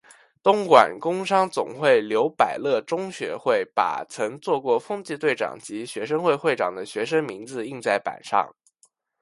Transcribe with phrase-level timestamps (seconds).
[0.41, 8.51] 东莞工商总会刘百乐中学会把曾做过风纪队长及学生会会长的学生名字印在板上。